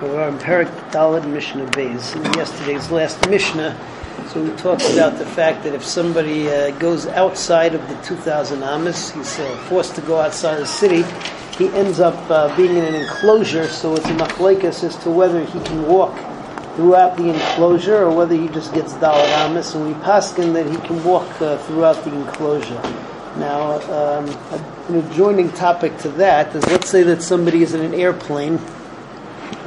We're 0.00 0.22
on 0.22 0.38
Perik 0.38 0.68
Dalad 0.92 1.28
Mishnah 1.28 1.66
Beis. 1.72 2.14
In 2.14 2.32
yesterday's 2.34 2.88
last 2.92 3.28
Mishnah, 3.28 3.76
so 4.28 4.40
we 4.40 4.50
talked 4.50 4.88
about 4.92 5.18
the 5.18 5.26
fact 5.26 5.64
that 5.64 5.74
if 5.74 5.84
somebody 5.84 6.48
uh, 6.48 6.70
goes 6.78 7.08
outside 7.08 7.74
of 7.74 7.80
the 7.88 7.96
2,000 8.04 8.62
Amos, 8.62 9.10
he's 9.10 9.40
uh, 9.40 9.56
forced 9.68 9.96
to 9.96 10.00
go 10.02 10.20
outside 10.20 10.58
the 10.58 10.66
city, 10.66 11.02
he 11.56 11.68
ends 11.76 11.98
up 11.98 12.14
uh, 12.30 12.56
being 12.56 12.76
in 12.76 12.84
an 12.84 12.94
enclosure, 12.94 13.66
so 13.66 13.96
it's 13.96 14.06
a 14.06 14.10
machlekes 14.10 14.84
as 14.84 14.94
to 14.98 15.10
whether 15.10 15.44
he 15.44 15.58
can 15.64 15.84
walk 15.88 16.16
throughout 16.76 17.16
the 17.16 17.34
enclosure 17.34 18.04
or 18.04 18.14
whether 18.14 18.36
he 18.36 18.46
just 18.46 18.72
gets 18.72 18.92
Dalad 18.94 19.50
Amos, 19.50 19.74
and 19.74 19.84
we 19.84 19.94
paskin 20.04 20.52
that 20.52 20.66
he 20.70 20.76
can 20.86 21.02
walk 21.02 21.28
uh, 21.42 21.58
throughout 21.64 22.04
the 22.04 22.14
enclosure. 22.14 22.80
Now, 23.36 23.80
um, 23.90 24.28
an 24.94 25.04
adjoining 25.04 25.50
topic 25.50 25.98
to 25.98 26.08
that 26.10 26.54
is 26.54 26.64
let's 26.66 26.88
say 26.88 27.02
that 27.02 27.20
somebody 27.20 27.62
is 27.64 27.74
in 27.74 27.80
an 27.80 27.94
airplane 27.94 28.60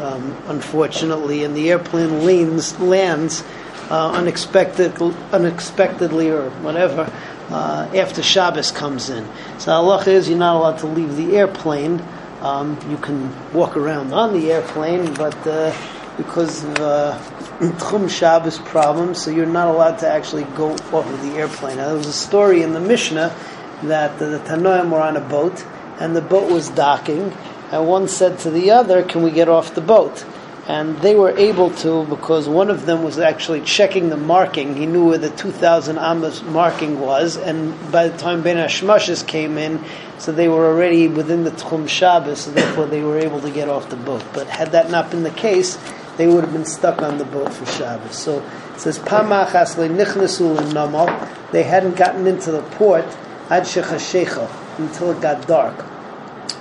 um, 0.02 0.36
unfortunately, 0.48 1.44
and 1.44 1.56
the 1.56 1.70
airplane 1.70 2.26
lands, 2.26 2.80
lands 2.80 3.44
uh, 3.90 4.12
unexpected, 4.12 5.00
unexpectedly 5.32 6.30
or 6.30 6.50
whatever 6.62 7.12
uh, 7.50 7.90
after 7.94 8.24
Shabbos 8.24 8.72
comes 8.72 9.10
in. 9.10 9.28
So 9.60 9.72
Allah 9.72 10.04
is 10.08 10.30
you're 10.30 10.38
not 10.38 10.56
allowed 10.56 10.80
to 10.80 10.88
leave 10.88 11.16
the 11.16 11.36
airplane. 11.38 12.02
Um, 12.42 12.80
you 12.90 12.98
can 12.98 13.32
walk 13.54 13.78
around 13.78 14.14
on 14.14 14.34
the 14.34 14.52
airplane, 14.52 15.14
but 15.14 15.36
uh, 15.46 15.76
because 16.18 16.64
of 16.64 16.80
uh, 16.80 17.20
Tchum 17.60 18.10
Shabbos 18.10 18.58
problems, 18.60 19.22
so 19.22 19.30
you're 19.30 19.46
not 19.46 19.68
allowed 19.68 20.00
to 20.00 20.10
actually 20.10 20.46
go 20.56 20.72
off 20.72 20.94
of 21.06 21.22
the 21.22 21.38
airplane. 21.38 21.78
Now, 21.78 21.88
there 21.88 21.98
was 21.98 22.08
a 22.08 22.14
story 22.14 22.64
in 22.64 22.74
the 22.74 22.80
Mishnah 22.80 23.36
that 23.84 24.18
the 24.20 24.40
Tanoim 24.46 24.90
were 24.90 25.02
on 25.02 25.18
a 25.18 25.22
boat, 25.22 25.66
and 26.00 26.16
the 26.16 26.22
boat 26.22 26.52
was 26.52 26.70
docking, 26.70 27.32
and 27.72 27.88
one 27.88 28.08
said 28.08 28.40
to 28.40 28.52
the 28.52 28.72
other, 28.72 29.02
Can 29.02 29.24
we 29.24 29.32
get 29.32 29.48
off 29.48 29.74
the 29.74 29.82
boat? 29.82 30.26
And 30.68 30.98
they 31.00 31.16
were 31.16 31.36
able 31.38 31.72
to 31.78 32.06
because 32.06 32.48
one 32.48 32.70
of 32.70 32.86
them 32.86 33.04
was 33.04 33.18
actually 33.18 33.62
checking 33.62 34.10
the 34.10 34.18
marking. 34.18 34.76
He 34.76 34.86
knew 34.86 35.08
where 35.08 35.18
the 35.18 35.32
2,000 35.32 35.98
Amos 35.98 36.44
marking 36.44 37.00
was, 37.00 37.36
and 37.36 37.74
by 37.92 38.08
the 38.08 38.18
time 38.18 38.44
Bein 38.44 38.58
Hashmashis 38.58 39.26
came 39.26 39.58
in, 39.58 39.84
so 40.20 40.32
they 40.32 40.48
were 40.48 40.68
already 40.68 41.08
within 41.08 41.44
the 41.46 41.52
Tchum 41.52 41.90
Shabbos, 41.90 42.42
so 42.42 42.52
therefore 42.52 42.86
they 42.86 43.02
were 43.02 43.18
able 43.18 43.42
to 43.42 43.50
get 43.50 43.70
off 43.70 43.90
the 43.90 43.96
boat. 43.96 44.24
But 44.34 44.48
had 44.48 44.72
that 44.74 44.92
not 44.92 45.10
been 45.10 45.24
the 45.24 45.32
case, 45.32 45.80
they 46.18 46.28
would 46.28 46.44
have 46.44 46.54
been 46.54 46.66
stuck 46.66 47.02
on 47.02 47.18
the 47.18 47.26
boat 47.26 47.52
for 47.52 47.66
Shabbos. 47.66 48.16
So 48.16 48.40
it 48.74 48.80
says, 48.80 49.00
Pamachas 49.00 49.76
nichnesu 49.76 50.58
namal. 50.72 51.52
They 51.52 51.64
hadn't 51.64 51.96
gotten 51.96 52.28
into 52.28 52.52
the 52.52 52.62
port 52.62 53.06
ad 53.50 53.66
until 53.66 55.12
it 55.12 55.22
got 55.22 55.48
dark. 55.48 55.91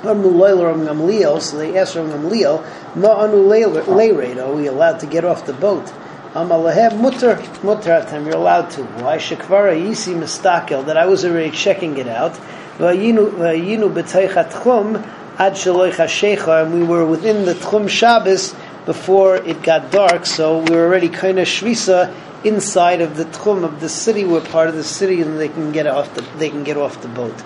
Gamliel, 0.03 1.41
so 1.41 1.59
they 1.59 1.79
asked 1.79 1.97
Rav 1.97 2.09
Gamliel, 2.09 2.63
Ma'anu 2.95 3.49
leired, 3.87 4.39
are 4.39 4.53
we 4.53 4.67
allowed 4.67 5.01
to 5.01 5.07
get 5.07 5.25
off 5.25 5.47
the 5.47 5.53
boat? 5.53 5.93
Amalahem 6.35 7.01
mutter, 7.01 7.37
mutter 7.65 7.91
atem, 7.91 8.25
you're 8.27 8.37
allowed 8.37 8.71
to. 8.71 8.85
Why? 8.85 9.19
Shekvara 9.19 9.75
yisi 9.75 10.17
mistakel, 10.17 10.85
that 10.85 10.97
I 10.97 11.07
was 11.07 11.25
already 11.25 11.51
checking 11.51 11.99
it 11.99 12.07
out. 12.07 12.35
Vayinu 12.79 13.93
b'teichat 13.93 14.63
chum, 14.63 14.97
ad 15.39 15.55
shaloich 15.55 15.95
hashecha, 15.95 16.65
and 16.65 16.73
we 16.73 16.85
were 16.85 17.05
within 17.05 17.45
the 17.47 17.55
tchum 17.55 17.89
Shabbos 17.89 18.55
before 18.87 19.37
it 19.37 19.63
got 19.63 19.91
dark, 19.91 20.25
so 20.25 20.59
we 20.59 20.71
were 20.75 20.87
already 20.87 21.09
kind 21.09 21.39
of 21.41 21.49
shvisa 21.49 22.15
inside 22.45 23.01
of 23.01 23.17
the 23.17 23.25
tchum 23.25 23.65
of 23.65 23.81
the 23.81 23.89
city. 23.89 24.25
We're 24.25 24.41
part 24.41 24.69
of 24.69 24.77
the 24.77 24.85
city, 24.85 25.21
and 25.23 25.39
they 25.39 25.49
can 25.49 25.73
get 25.73 25.87
off 25.87 26.15
the 26.15 26.23
they 26.39 26.49
can 26.49 26.63
get 26.63 26.77
off 26.77 27.03
the 27.03 27.09
boat. 27.09 27.43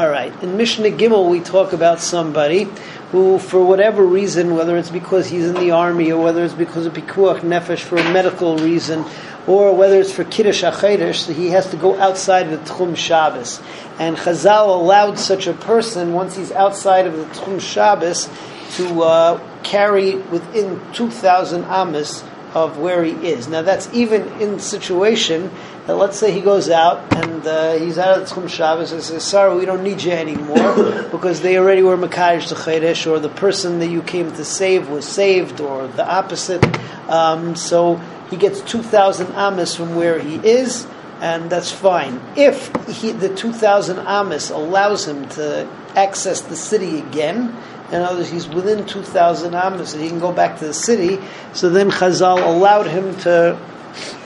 All 0.00 0.08
right. 0.08 0.32
In 0.42 0.56
Mishnah 0.56 0.92
Gimel, 0.92 1.28
we 1.28 1.40
talk 1.40 1.74
about 1.74 2.00
somebody 2.00 2.66
who, 3.12 3.38
for 3.38 3.62
whatever 3.62 4.02
reason, 4.02 4.54
whether 4.54 4.78
it's 4.78 4.88
because 4.88 5.28
he's 5.28 5.44
in 5.44 5.56
the 5.56 5.72
army 5.72 6.10
or 6.10 6.24
whether 6.24 6.42
it's 6.42 6.54
because 6.54 6.86
of 6.86 6.94
pikuach 6.94 7.40
nefesh 7.40 7.80
for 7.80 7.98
a 7.98 8.10
medical 8.10 8.56
reason, 8.56 9.04
or 9.46 9.76
whether 9.76 10.00
it's 10.00 10.10
for 10.10 10.24
kiddush 10.24 10.64
achaydish, 10.64 11.26
so 11.26 11.34
he 11.34 11.48
has 11.48 11.70
to 11.72 11.76
go 11.76 12.00
outside 12.00 12.50
of 12.50 12.52
the 12.52 12.72
tchum 12.72 12.96
Shabbos. 12.96 13.60
And 13.98 14.16
Chazal 14.16 14.68
allowed 14.68 15.18
such 15.18 15.46
a 15.46 15.52
person, 15.52 16.14
once 16.14 16.34
he's 16.34 16.50
outside 16.50 17.06
of 17.06 17.14
the 17.18 17.24
tchum 17.38 17.60
Shabbos, 17.60 18.30
to 18.76 19.02
uh, 19.02 19.40
carry 19.64 20.16
within 20.16 20.80
2,000 20.94 21.64
amas 21.64 22.24
of 22.54 22.78
where 22.78 23.04
he 23.04 23.12
is. 23.12 23.48
Now 23.48 23.62
that's 23.62 23.92
even 23.92 24.28
in 24.40 24.58
situation 24.58 25.50
that 25.86 25.96
let's 25.96 26.18
say 26.18 26.32
he 26.32 26.40
goes 26.40 26.68
out 26.68 27.14
and 27.16 27.46
uh, 27.46 27.74
he's 27.74 27.98
out 27.98 28.20
of 28.20 28.28
Tchum 28.28 28.48
Shabbos 28.48 28.92
and 28.92 29.02
says, 29.02 29.24
sorry, 29.24 29.56
we 29.58 29.64
don't 29.64 29.82
need 29.82 30.02
you 30.02 30.12
anymore 30.12 31.04
because 31.10 31.40
they 31.40 31.58
already 31.58 31.82
were 31.82 31.96
Makayish 31.96 32.48
to 32.48 32.54
Chedesh 32.54 33.10
or 33.10 33.18
the 33.18 33.28
person 33.28 33.78
that 33.80 33.88
you 33.88 34.02
came 34.02 34.32
to 34.32 34.44
save 34.44 34.88
was 34.88 35.06
saved 35.06 35.60
or 35.60 35.88
the 35.88 36.06
opposite. 36.06 36.64
Um, 37.08 37.56
so 37.56 37.96
he 38.30 38.36
gets 38.36 38.60
2,000 38.62 39.32
amas 39.32 39.74
from 39.74 39.96
where 39.96 40.18
he 40.18 40.36
is 40.36 40.86
and 41.20 41.50
that's 41.50 41.70
fine. 41.70 42.20
If 42.36 42.72
he, 42.88 43.12
the 43.12 43.34
2,000 43.34 43.98
amas 43.98 44.50
allows 44.50 45.06
him 45.06 45.28
to 45.30 45.68
access 45.94 46.40
the 46.40 46.56
city 46.56 46.98
again, 46.98 47.56
in 47.92 48.02
other 48.02 48.18
words, 48.18 48.30
he's 48.30 48.48
within 48.48 48.86
2,000 48.86 49.54
amas 49.54 49.94
and 49.94 50.02
he 50.02 50.08
can 50.08 50.20
go 50.20 50.32
back 50.32 50.58
to 50.60 50.66
the 50.66 50.74
city. 50.74 51.18
So 51.52 51.70
then 51.70 51.90
Chazal 51.90 52.46
allowed 52.46 52.86
him 52.86 53.16
to 53.20 53.58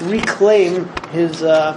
reclaim 0.03 0.89
his 1.11 1.43
uh, 1.43 1.73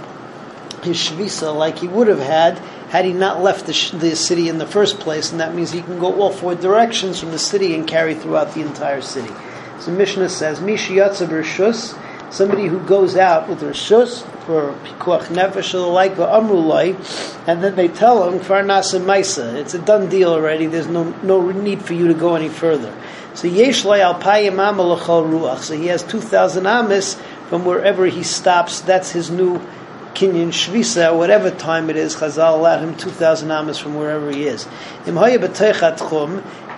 his 0.82 0.96
shvisa 0.96 1.54
like 1.54 1.78
he 1.78 1.88
would 1.88 2.06
have 2.06 2.20
had 2.20 2.58
had 2.88 3.04
he 3.04 3.12
not 3.12 3.42
left 3.42 3.66
the, 3.66 3.72
sh- 3.72 3.90
the 3.90 4.16
city 4.16 4.48
in 4.48 4.58
the 4.58 4.66
first 4.66 4.98
place, 4.98 5.30
and 5.30 5.40
that 5.40 5.54
means 5.54 5.70
he 5.70 5.82
can 5.82 5.98
go 5.98 6.14
all 6.20 6.30
four 6.30 6.54
directions 6.54 7.20
from 7.20 7.30
the 7.30 7.38
city 7.38 7.74
and 7.74 7.86
carry 7.86 8.14
throughout 8.14 8.54
the 8.54 8.62
entire 8.62 9.02
city. 9.02 9.32
So 9.80 9.92
Mishnah 9.92 10.30
says, 10.30 10.60
Mishiyatza 10.60 11.28
Shus, 11.42 11.94
somebody 12.30 12.66
who 12.66 12.78
goes 12.80 13.16
out 13.16 13.48
with 13.48 13.60
Rishus 13.60 14.22
for 14.44 14.72
Pikuach 14.84 15.26
Nefesh 15.28 15.74
or 15.74 15.90
like 15.92 16.14
Amrulai, 16.16 16.94
and 17.46 17.62
then 17.62 17.74
they 17.76 17.88
tell 17.88 18.28
him, 18.28 18.40
Farnasa 18.40 19.00
Maisa, 19.00 19.54
it's 19.54 19.74
a 19.74 19.78
done 19.78 20.08
deal 20.08 20.32
already, 20.32 20.66
there's 20.66 20.86
no, 20.86 21.04
no 21.22 21.50
need 21.50 21.82
for 21.82 21.94
you 21.94 22.08
to 22.08 22.14
go 22.14 22.34
any 22.34 22.48
further. 22.48 22.94
So 23.34 23.48
Yesh 23.48 23.84
Alpayim 23.84 24.56
Ruach, 24.56 25.58
so 25.58 25.76
he 25.76 25.86
has 25.86 26.02
2,000 26.02 26.66
Amis 26.66 27.16
from 27.48 27.64
wherever 27.64 28.06
he 28.06 28.22
stops, 28.22 28.80
that's 28.80 29.10
his 29.10 29.30
new 29.30 29.58
Kinyan 30.14 30.48
Shvisa, 30.48 31.16
whatever 31.16 31.50
time 31.50 31.90
it 31.90 31.96
is, 31.96 32.16
Chazal 32.16 32.54
allowed 32.54 32.80
him 32.80 32.96
2,000 32.96 33.50
Amis 33.50 33.78
from 33.78 33.94
wherever 33.94 34.30
he 34.30 34.44
is. 34.44 34.66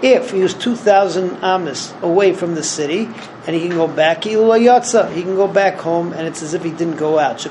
If 0.02 0.30
he 0.30 0.40
was 0.40 0.54
2,000 0.54 1.42
amas 1.42 1.92
away 2.00 2.32
from 2.32 2.54
the 2.54 2.62
city, 2.62 3.10
and 3.46 3.54
he 3.54 3.60
can 3.68 3.76
go 3.76 3.86
back, 3.86 4.24
he 4.24 4.30
can 4.30 4.46
go 5.36 5.46
back 5.46 5.78
home, 5.78 6.14
and 6.14 6.26
it's 6.26 6.42
as 6.42 6.54
if 6.54 6.64
he 6.64 6.70
didn't 6.70 6.96
go 6.96 7.18
out. 7.18 7.42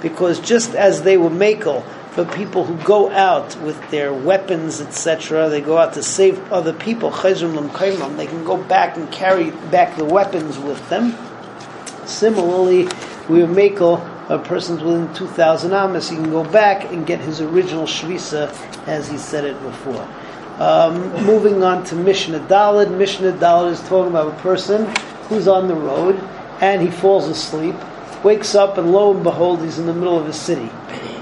Because 0.00 0.40
just 0.40 0.74
as 0.74 1.02
they 1.02 1.16
were 1.16 1.28
makel 1.28 1.82
for 2.12 2.24
people 2.24 2.64
who 2.64 2.76
go 2.84 3.10
out 3.10 3.56
with 3.62 3.90
their 3.90 4.12
weapons, 4.12 4.80
etc., 4.80 5.48
they 5.48 5.60
go 5.60 5.76
out 5.76 5.92
to 5.94 6.02
save 6.04 6.40
other 6.52 6.72
people, 6.72 7.10
they 7.10 7.34
can 8.26 8.44
go 8.44 8.56
back 8.56 8.96
and 8.96 9.10
carry 9.10 9.50
back 9.72 9.96
the 9.96 10.04
weapons 10.04 10.56
with 10.58 10.88
them. 10.88 11.16
Similarly, 12.06 12.84
we 13.28 13.40
makel 13.40 14.00
a 14.28 14.38
person's 14.38 14.82
within 14.82 15.12
2,000 15.14 15.72
amas, 15.72 16.08
he 16.08 16.14
can 16.14 16.30
go 16.30 16.44
back 16.44 16.84
and 16.92 17.04
get 17.04 17.18
his 17.18 17.40
original 17.40 17.86
shvisa 17.86 18.48
as 18.86 19.08
he 19.08 19.18
said 19.18 19.44
it 19.44 19.60
before. 19.62 20.06
Um, 20.60 21.24
moving 21.24 21.62
on 21.62 21.84
to 21.84 21.96
Mishnah 21.96 22.40
Dalid. 22.40 22.94
Mishnah 22.94 23.32
Dalid 23.32 23.72
is 23.72 23.80
talking 23.88 24.10
about 24.10 24.28
a 24.28 24.36
person 24.42 24.84
who's 25.30 25.48
on 25.48 25.68
the 25.68 25.74
road 25.74 26.16
and 26.60 26.82
he 26.82 26.90
falls 26.90 27.28
asleep, 27.28 27.74
wakes 28.22 28.54
up, 28.54 28.76
and 28.76 28.92
lo 28.92 29.14
and 29.14 29.22
behold, 29.22 29.62
he's 29.62 29.78
in 29.78 29.86
the 29.86 29.94
middle 29.94 30.18
of 30.18 30.26
a 30.26 30.34
city. 30.34 30.68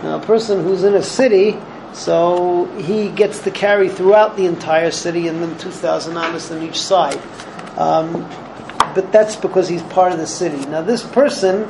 Now, 0.03 0.17
a 0.21 0.27
person 0.27 0.65
who's 0.65 0.83
in 0.83 0.95
a 0.95 1.03
city, 1.05 1.57
so 1.93 2.65
he 2.79 3.11
gets 3.11 3.39
to 3.45 3.53
carry 3.53 3.89
throughout 3.89 4.37
the 4.37 4.47
entire 4.47 4.91
city 4.91 5.29
and 5.29 5.41
then 5.41 5.57
2,000 5.59 6.17
amas 6.17 6.51
on 6.51 6.61
each 6.65 6.81
side. 6.81 7.21
Um, 7.79 8.29
but 8.93 9.13
that's 9.13 9.37
because 9.37 9.69
he's 9.69 9.85
part 9.85 10.11
of 10.11 10.19
the 10.19 10.27
city. 10.27 10.67
Now, 10.67 10.83
this 10.83 11.07
person 11.07 11.63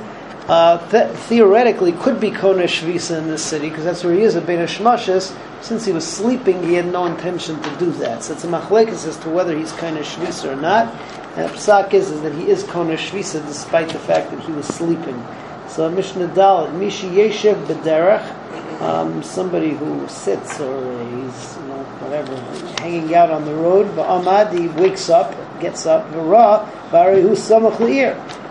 uh, 0.49 0.79
th- 0.91 1.15
theoretically 1.15 1.93
could 1.93 2.19
be 2.19 2.31
Kona 2.31 2.65
Shvisa 2.65 3.19
in 3.19 3.29
this 3.29 3.45
city 3.45 3.69
because 3.69 3.85
that's 3.85 4.03
where 4.03 4.15
he 4.15 4.23
is 4.23 4.35
at 4.35 4.47
Bein 4.47 4.59
Hashmashis. 4.59 5.37
Since 5.61 5.85
he 5.85 5.93
was 5.93 6.07
sleeping, 6.07 6.63
he 6.63 6.75
had 6.75 6.87
no 6.87 7.05
intention 7.05 7.61
to 7.61 7.77
do 7.79 7.91
that. 7.93 8.25
So 8.25 8.33
it's 8.33 8.45
a 8.45 8.47
machlekes 8.47 9.07
as 9.07 9.19
to 9.19 9.29
whether 9.29 9.57
he's 9.57 9.73
Kona 9.73 10.01
Shvisa 10.01 10.53
or 10.53 10.57
not. 10.57 10.95
And 11.37 11.51
psak 11.53 11.93
is, 11.93 12.11
is 12.11 12.23
that 12.23 12.33
he 12.35 12.49
is 12.49 12.63
Kona 12.65 12.95
Shvisa 12.95 13.47
despite 13.47 13.91
the 13.91 13.99
fact 13.99 14.31
that 14.31 14.41
he 14.41 14.53
was 14.53 14.67
sleeping. 14.67 15.23
So 15.69 15.91
Mishnah 15.91 16.29
Dalit, 16.29 16.73
Mishi 16.79 17.11
Yeshev 17.11 17.67
B'derech, 17.67 18.81
um, 18.81 19.23
somebody 19.23 19.71
who 19.71 20.09
sits 20.09 20.59
or 20.61 20.81
he's 21.05 21.57
you 21.57 21.63
know 21.69 21.85
whatever 22.01 22.35
hanging 22.81 23.15
out 23.15 23.31
on 23.31 23.45
the 23.45 23.55
road. 23.55 23.95
But 23.95 24.09
Amadi 24.09 24.69
wakes 24.81 25.11
up, 25.11 25.35
gets 25.61 25.85
up, 25.85 26.11
V'ra, 26.13 26.67
Bari 26.91 27.23
Samach 27.23 27.79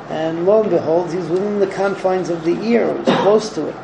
and 0.09 0.45
lo 0.45 0.61
and 0.61 0.69
behold, 0.69 1.11
he's 1.13 1.27
within 1.27 1.59
the 1.59 1.67
confines 1.67 2.29
of 2.29 2.43
the 2.43 2.59
ear, 2.61 2.87
or 2.87 3.03
close 3.03 3.53
to 3.55 3.67
it. 3.67 3.75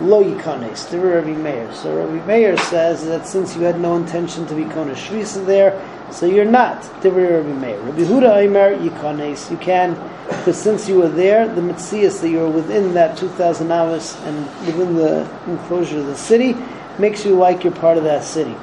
lo 0.00 0.22
yikanes, 0.22 0.90
the 0.90 0.98
Rabbi 0.98 1.34
Meir. 1.34 1.72
So 1.74 1.96
Rabbi 1.96 2.26
Meir 2.26 2.56
says 2.56 3.04
that 3.06 3.26
since 3.26 3.54
you 3.56 3.62
had 3.62 3.80
no 3.80 3.96
intention 3.96 4.46
to 4.46 4.54
be 4.54 4.64
kona 4.64 4.94
shvisa 4.94 5.44
there, 5.46 5.80
so 6.10 6.26
you're 6.26 6.44
not 6.44 6.82
the 7.02 7.10
Rabbi 7.10 7.48
Meir. 7.48 7.78
Rabbi 7.80 8.02
Huda 8.02 8.42
Aimer 8.42 8.76
yikanes, 8.76 9.50
you 9.50 9.56
can, 9.58 9.94
because 10.28 10.58
since 10.58 10.88
you 10.88 10.96
were 10.96 11.08
there, 11.08 11.46
the 11.46 11.60
mitzias 11.60 12.20
that 12.20 12.28
you 12.28 12.38
were 12.38 12.50
within 12.50 12.94
that 12.94 13.16
2,000 13.16 13.70
amas 13.70 14.16
and 14.22 14.46
within 14.66 14.96
the 14.96 15.28
enclosure 15.46 15.98
of 15.98 16.06
the 16.06 16.16
city 16.16 16.54
makes 16.98 17.24
you 17.24 17.34
like 17.34 17.64
you're 17.64 17.72
part 17.72 17.98
of 17.98 18.04
that 18.04 18.24
city. 18.24 18.54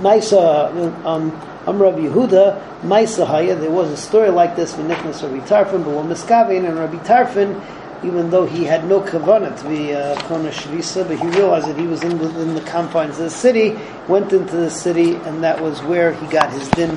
Maisa, 0.00 1.04
um, 1.04 1.30
I'm 1.64 1.80
Rabbi 1.80 2.00
Yehuda, 2.00 2.80
Maisa 2.80 3.24
Haya, 3.24 3.54
there 3.54 3.70
was 3.70 3.88
a 3.88 3.96
story 3.96 4.30
like 4.30 4.56
this 4.56 4.76
with 4.76 4.86
Nicholas 4.86 5.22
Rabbi 5.22 5.46
Tarfon, 5.46 5.84
but 5.84 5.94
when 5.94 6.66
and 6.66 6.76
Rabbi 6.76 6.98
Tarfon, 7.04 8.04
even 8.04 8.30
though 8.30 8.46
he 8.46 8.64
had 8.64 8.84
no 8.88 9.00
kavanah 9.00 9.56
to 9.60 9.68
be 9.68 9.94
uh, 9.94 10.20
Kona 10.22 10.50
Shvisa, 10.50 11.06
but 11.06 11.20
he 11.20 11.26
realized 11.38 11.68
that 11.68 11.78
he 11.78 11.86
was 11.86 12.02
in, 12.02 12.18
within 12.18 12.56
the 12.56 12.62
confines 12.62 13.18
of 13.18 13.24
the 13.26 13.30
city, 13.30 13.78
went 14.08 14.32
into 14.32 14.56
the 14.56 14.70
city, 14.70 15.14
and 15.14 15.44
that 15.44 15.60
was 15.60 15.80
where 15.84 16.12
he 16.12 16.26
got 16.26 16.50
his 16.52 16.68
din 16.70 16.96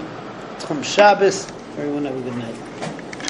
from 0.58 0.82
Shabbos. 0.82 1.48
Everyone 1.78 2.06
have 2.06 2.18
a 2.18 2.22
good 2.22 2.36
night. 2.36 2.75